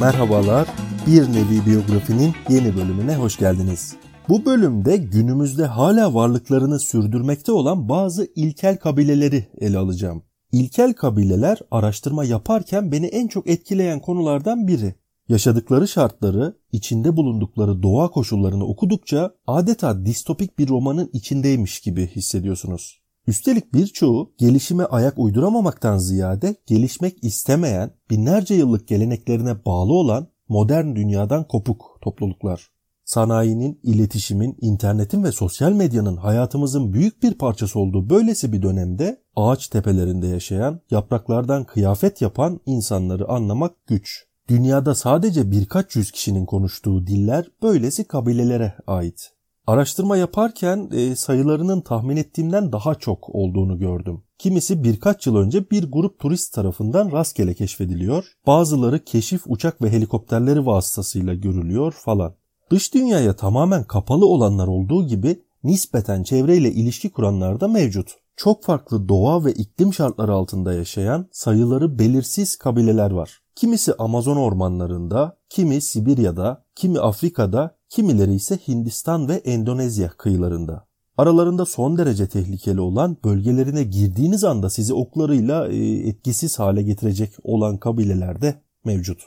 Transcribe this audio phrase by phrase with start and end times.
[0.00, 0.68] Merhabalar,
[1.06, 3.96] Bir Nevi Biyografinin yeni bölümüne hoş geldiniz.
[4.28, 10.22] Bu bölümde günümüzde hala varlıklarını sürdürmekte olan bazı ilkel kabileleri ele alacağım.
[10.52, 14.94] İlkel kabileler araştırma yaparken beni en çok etkileyen konulardan biri.
[15.28, 23.05] Yaşadıkları şartları, içinde bulundukları doğa koşullarını okudukça adeta distopik bir romanın içindeymiş gibi hissediyorsunuz.
[23.26, 31.44] Üstelik birçoğu gelişime ayak uyduramamaktan ziyade gelişmek istemeyen, binlerce yıllık geleneklerine bağlı olan modern dünyadan
[31.44, 32.70] kopuk topluluklar.
[33.04, 39.68] Sanayinin, iletişimin, internetin ve sosyal medyanın hayatımızın büyük bir parçası olduğu böylesi bir dönemde ağaç
[39.68, 44.26] tepelerinde yaşayan, yapraklardan kıyafet yapan insanları anlamak güç.
[44.48, 49.35] Dünyada sadece birkaç yüz kişinin konuştuğu diller böylesi kabilelere ait.
[49.66, 54.22] Araştırma yaparken e, sayılarının tahmin ettiğimden daha çok olduğunu gördüm.
[54.38, 58.24] Kimisi birkaç yıl önce bir grup turist tarafından rastgele keşfediliyor.
[58.46, 62.34] Bazıları keşif uçak ve helikopterleri vasıtasıyla görülüyor falan.
[62.70, 68.14] Dış dünyaya tamamen kapalı olanlar olduğu gibi nispeten çevreyle ilişki kuranlar da mevcut.
[68.36, 73.40] Çok farklı doğa ve iklim şartları altında yaşayan sayıları belirsiz kabileler var.
[73.54, 80.86] Kimisi Amazon ormanlarında, kimi Sibirya'da, kimi Afrika'da, kimileri ise Hindistan ve Endonezya kıyılarında.
[81.18, 87.78] Aralarında son derece tehlikeli olan bölgelerine girdiğiniz anda sizi oklarıyla e, etkisiz hale getirecek olan
[87.78, 89.20] kabileler de mevcut.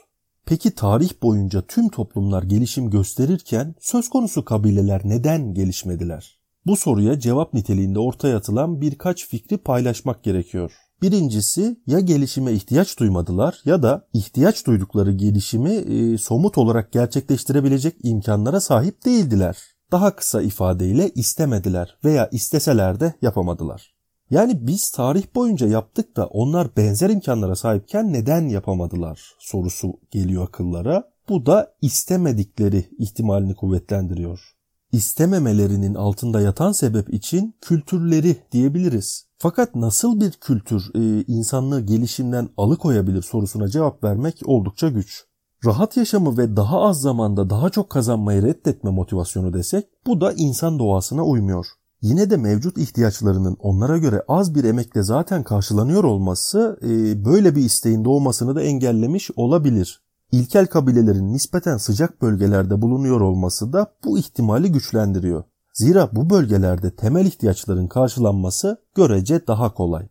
[0.46, 6.40] Peki tarih boyunca tüm toplumlar gelişim gösterirken söz konusu kabileler neden gelişmediler?
[6.66, 10.72] Bu soruya cevap niteliğinde ortaya atılan birkaç fikri paylaşmak gerekiyor.
[11.02, 18.60] Birincisi ya gelişime ihtiyaç duymadılar ya da ihtiyaç duydukları gelişimi e, somut olarak gerçekleştirebilecek imkanlara
[18.60, 19.58] sahip değildiler.
[19.92, 23.94] Daha kısa ifadeyle istemediler veya isteseler de yapamadılar.
[24.30, 31.10] Yani biz tarih boyunca yaptık da onlar benzer imkanlara sahipken neden yapamadılar sorusu geliyor akıllara.
[31.28, 34.59] Bu da istemedikleri ihtimalini kuvvetlendiriyor.
[34.92, 39.26] İstememelerinin altında yatan sebep için kültürleri diyebiliriz.
[39.38, 45.24] Fakat nasıl bir kültür e, insanlığı gelişimden alıkoyabilir sorusuna cevap vermek oldukça güç.
[45.64, 50.78] Rahat yaşamı ve daha az zamanda daha çok kazanmayı reddetme motivasyonu desek bu da insan
[50.78, 51.66] doğasına uymuyor.
[52.02, 57.60] Yine de mevcut ihtiyaçlarının onlara göre az bir emekle zaten karşılanıyor olması e, böyle bir
[57.60, 60.02] isteğin doğmasını da engellemiş olabilir.
[60.32, 65.44] İlkel kabilelerin nispeten sıcak bölgelerde bulunuyor olması da bu ihtimali güçlendiriyor.
[65.72, 70.08] Zira bu bölgelerde temel ihtiyaçların karşılanması görece daha kolay.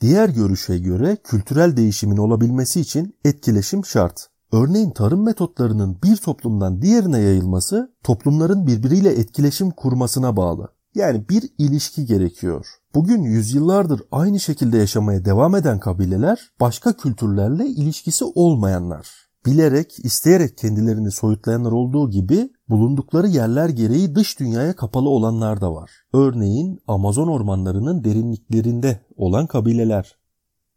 [0.00, 4.28] Diğer görüşe göre kültürel değişimin olabilmesi için etkileşim şart.
[4.52, 10.68] Örneğin tarım metotlarının bir toplumdan diğerine yayılması toplumların birbiriyle etkileşim kurmasına bağlı.
[10.94, 12.66] Yani bir ilişki gerekiyor.
[12.94, 19.31] Bugün yüzyıllardır aynı şekilde yaşamaya devam eden kabileler başka kültürlerle ilişkisi olmayanlar.
[19.46, 25.90] Bilerek, isteyerek kendilerini soyutlayanlar olduğu gibi bulundukları yerler gereği dış dünyaya kapalı olanlar da var.
[26.14, 30.16] Örneğin Amazon ormanlarının derinliklerinde olan kabileler.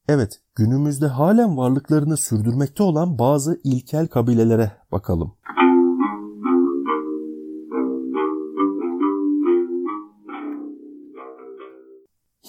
[0.07, 5.33] Evet, günümüzde halen varlıklarını sürdürmekte olan bazı ilkel kabilelere bakalım.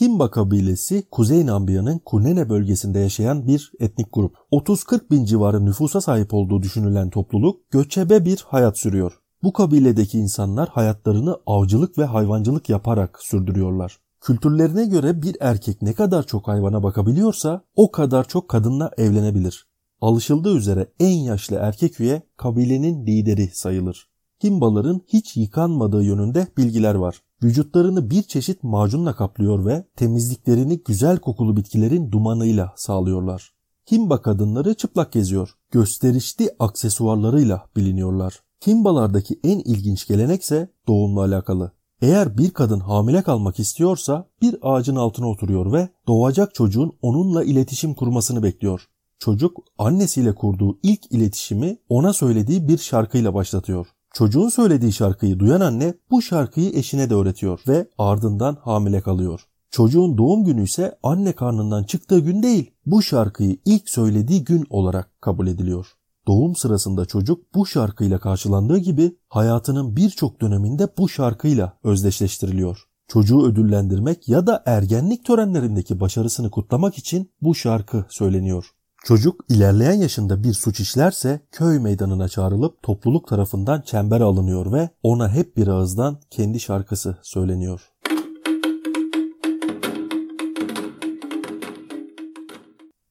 [0.01, 4.37] Himba kabilesi Kuzey Nambiya'nın Kunene bölgesinde yaşayan bir etnik grup.
[4.53, 9.13] 30-40 bin civarı nüfusa sahip olduğu düşünülen topluluk göçebe bir hayat sürüyor.
[9.43, 13.99] Bu kabiledeki insanlar hayatlarını avcılık ve hayvancılık yaparak sürdürüyorlar.
[14.21, 19.67] Kültürlerine göre bir erkek ne kadar çok hayvana bakabiliyorsa o kadar çok kadınla evlenebilir.
[20.01, 24.09] Alışıldığı üzere en yaşlı erkek üye kabilenin lideri sayılır.
[24.45, 27.23] Himbaların hiç yıkanmadığı yönünde bilgiler var.
[27.43, 33.53] Vücutlarını bir çeşit macunla kaplıyor ve temizliklerini güzel kokulu bitkilerin dumanıyla sağlıyorlar.
[33.91, 35.55] Himba kadınları çıplak geziyor.
[35.71, 38.41] Gösterişli aksesuarlarıyla biliniyorlar.
[38.67, 41.73] Himbalardaki en ilginç gelenekse doğumla alakalı.
[42.03, 47.95] Eğer bir kadın hamile kalmak istiyorsa bir ağacın altına oturuyor ve doğacak çocuğun onunla iletişim
[47.95, 48.87] kurmasını bekliyor.
[49.19, 53.87] Çocuk annesiyle kurduğu ilk iletişimi ona söylediği bir şarkıyla başlatıyor.
[54.17, 59.41] Çocuğun söylediği şarkıyı duyan anne bu şarkıyı eşine de öğretiyor ve ardından hamile kalıyor.
[59.71, 65.23] Çocuğun doğum günü ise anne karnından çıktığı gün değil, bu şarkıyı ilk söylediği gün olarak
[65.23, 65.87] kabul ediliyor.
[66.27, 72.79] Doğum sırasında çocuk bu şarkıyla karşılandığı gibi hayatının birçok döneminde bu şarkıyla özdeşleştiriliyor.
[73.09, 78.76] Çocuğu ödüllendirmek ya da ergenlik törenlerindeki başarısını kutlamak için bu şarkı söyleniyor.
[79.07, 85.33] Çocuk ilerleyen yaşında bir suç işlerse köy meydanına çağrılıp topluluk tarafından çember alınıyor ve ona
[85.33, 87.93] hep bir ağızdan kendi şarkısı söyleniyor.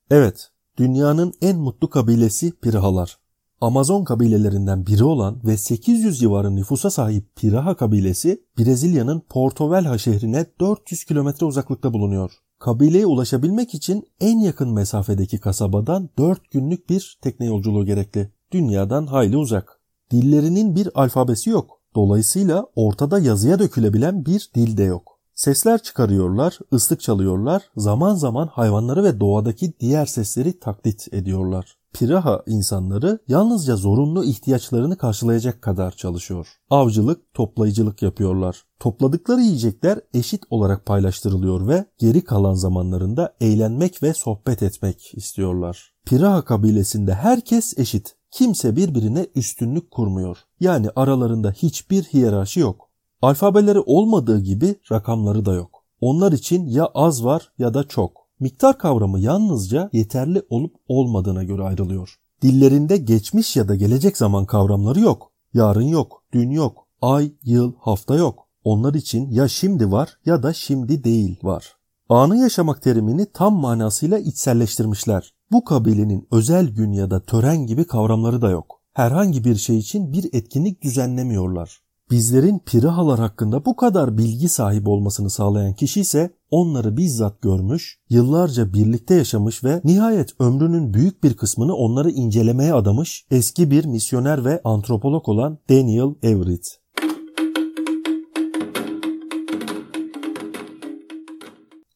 [0.09, 3.17] Evet, dünyanın en mutlu kabilesi Pirahalar.
[3.61, 10.45] Amazon kabilelerinden biri olan ve 800 civarı nüfusa sahip Piraha kabilesi Brezilya'nın Porto Velho şehrine
[10.59, 12.31] 400 kilometre uzaklıkta bulunuyor.
[12.65, 18.31] Kabileye ulaşabilmek için en yakın mesafedeki kasabadan 4 günlük bir tekne yolculuğu gerekli.
[18.51, 19.79] Dünyadan hayli uzak.
[20.11, 21.81] Dillerinin bir alfabesi yok.
[21.95, 25.19] Dolayısıyla ortada yazıya dökülebilen bir dil de yok.
[25.35, 31.77] Sesler çıkarıyorlar, ıslık çalıyorlar, zaman zaman hayvanları ve doğadaki diğer sesleri taklit ediyorlar.
[31.95, 36.47] Piraha insanları yalnızca zorunlu ihtiyaçlarını karşılayacak kadar çalışıyor.
[36.69, 38.63] Avcılık, toplayıcılık yapıyorlar.
[38.79, 45.93] Topladıkları yiyecekler eşit olarak paylaştırılıyor ve geri kalan zamanlarında eğlenmek ve sohbet etmek istiyorlar.
[46.05, 48.15] Piraha kabilesinde herkes eşit.
[48.31, 50.37] Kimse birbirine üstünlük kurmuyor.
[50.59, 52.89] Yani aralarında hiçbir hiyerarşi yok.
[53.21, 55.83] Alfabeleri olmadığı gibi rakamları da yok.
[56.01, 58.24] Onlar için ya az var ya da çok.
[58.39, 62.15] Miktar kavramı yalnızca yeterli olup olmadığına göre ayrılıyor.
[62.41, 65.31] Dillerinde geçmiş ya da gelecek zaman kavramları yok.
[65.53, 68.47] Yarın yok, dün yok, ay, yıl, hafta yok.
[68.63, 71.75] Onlar için ya şimdi var ya da şimdi değil var.
[72.09, 75.33] Anı yaşamak terimini tam manasıyla içselleştirmişler.
[75.51, 78.81] Bu kabilenin özel gün ya da tören gibi kavramları da yok.
[78.93, 81.84] Herhangi bir şey için bir etkinlik düzenlemiyorlar.
[82.11, 88.73] Bizlerin pirahalar hakkında bu kadar bilgi sahibi olmasını sağlayan kişi ise onları bizzat görmüş, yıllarca
[88.73, 94.61] birlikte yaşamış ve nihayet ömrünün büyük bir kısmını onları incelemeye adamış eski bir misyoner ve
[94.63, 96.79] antropolog olan Daniel Everett.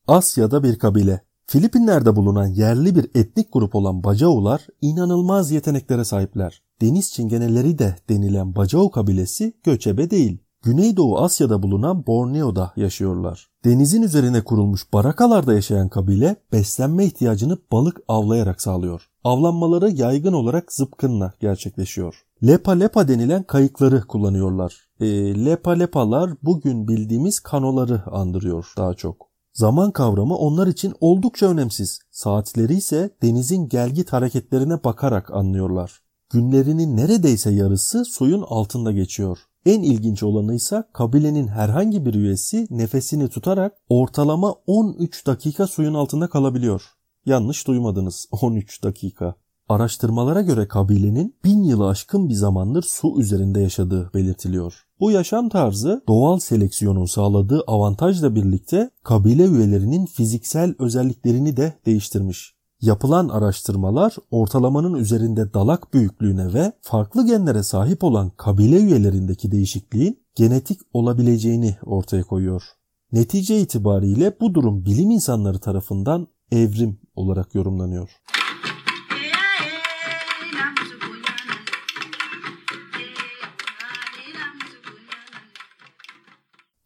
[0.07, 1.28] Asya'da bir kabile.
[1.51, 6.61] Filipinler'de bulunan yerli bir etnik grup olan Bacaular inanılmaz yeteneklere sahipler.
[6.81, 10.37] Deniz çingeneleri de denilen Bacau kabilesi göçebe değil.
[10.63, 13.49] Güneydoğu Asya'da bulunan Borneo'da yaşıyorlar.
[13.65, 19.09] Denizin üzerine kurulmuş barakalarda yaşayan kabile beslenme ihtiyacını balık avlayarak sağlıyor.
[19.23, 22.25] Avlanmaları yaygın olarak zıpkınla gerçekleşiyor.
[22.47, 24.87] Lepa lepa denilen kayıkları kullanıyorlar.
[24.99, 25.05] E,
[25.45, 29.28] lepa lepalar bugün bildiğimiz kanoları andırıyor daha çok.
[29.59, 31.99] Zaman kavramı onlar için oldukça önemsiz.
[32.11, 36.01] Saatleri ise denizin gelgit hareketlerine bakarak anlıyorlar.
[36.29, 39.39] Günlerinin neredeyse yarısı suyun altında geçiyor.
[39.65, 46.29] En ilginç olanı ise kabilenin herhangi bir üyesi nefesini tutarak ortalama 13 dakika suyun altında
[46.29, 46.83] kalabiliyor.
[47.25, 49.35] Yanlış duymadınız 13 dakika.
[49.69, 54.88] Araştırmalara göre kabilenin bin yılı aşkın bir zamandır su üzerinde yaşadığı belirtiliyor.
[54.99, 62.53] Bu yaşam tarzı doğal seleksiyonun sağladığı avantajla birlikte kabile üyelerinin fiziksel özelliklerini de değiştirmiş.
[62.81, 70.79] Yapılan araştırmalar ortalamanın üzerinde dalak büyüklüğüne ve farklı genlere sahip olan kabile üyelerindeki değişikliğin genetik
[70.93, 72.63] olabileceğini ortaya koyuyor.
[73.11, 78.09] Netice itibariyle bu durum bilim insanları tarafından evrim olarak yorumlanıyor.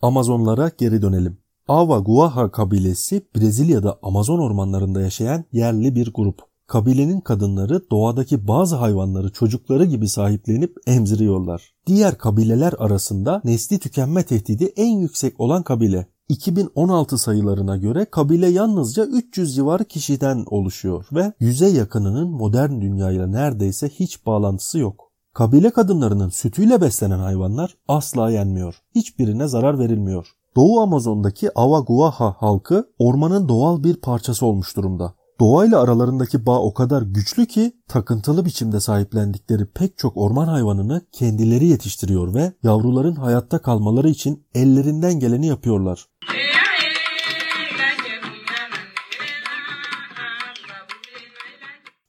[0.04, 1.38] Amazonlara geri dönelim.
[1.68, 6.40] Ava Guaha kabilesi Brezilya'da Amazon ormanlarında yaşayan yerli bir grup.
[6.68, 11.74] Kabilenin kadınları doğadaki bazı hayvanları çocukları gibi sahiplenip emziriyorlar.
[11.88, 16.08] Diğer kabileler arasında nesli tükenme tehdidi en yüksek olan kabile.
[16.30, 23.90] 2016 sayılarına göre kabile yalnızca 300 civarı kişiden oluşuyor ve yüze yakınının modern dünyayla neredeyse
[23.90, 25.13] hiç bağlantısı yok.
[25.33, 28.75] Kabile kadınlarının sütüyle beslenen hayvanlar asla yenmiyor.
[28.95, 30.28] Hiçbirine zarar verilmiyor.
[30.56, 35.13] Doğu Amazon'daki Avaguaha halkı ormanın doğal bir parçası olmuş durumda.
[35.40, 41.66] Doğayla aralarındaki bağ o kadar güçlü ki takıntılı biçimde sahiplendikleri pek çok orman hayvanını kendileri
[41.66, 46.06] yetiştiriyor ve yavruların hayatta kalmaları için ellerinden geleni yapıyorlar.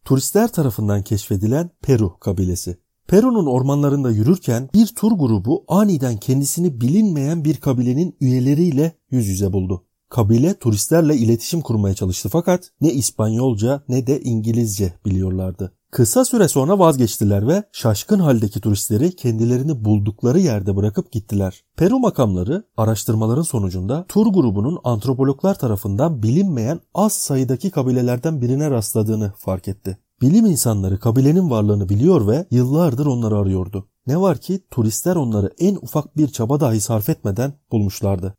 [0.05, 2.84] Turistler tarafından keşfedilen Peru kabilesi.
[3.09, 9.85] Peru'nun ormanlarında yürürken bir tur grubu aniden kendisini bilinmeyen bir kabilenin üyeleriyle yüz yüze buldu.
[10.09, 15.73] Kabile turistlerle iletişim kurmaya çalıştı fakat ne İspanyolca ne de İngilizce biliyorlardı.
[15.91, 21.65] Kısa süre sonra vazgeçtiler ve şaşkın haldeki turistleri kendilerini buldukları yerde bırakıp gittiler.
[21.77, 29.69] Peru makamları araştırmaların sonucunda tur grubunun antropologlar tarafından bilinmeyen az sayıdaki kabilelerden birine rastladığını fark
[29.69, 29.99] etti.
[30.23, 33.89] Bilim insanları kabilenin varlığını biliyor ve yıllardır onları arıyordu.
[34.07, 38.35] Ne var ki turistler onları en ufak bir çaba dahi sarf etmeden bulmuşlardı.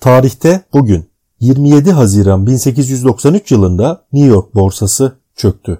[0.00, 1.04] Tarihte bugün
[1.40, 5.78] 27 Haziran 1893 yılında New York borsası çöktü.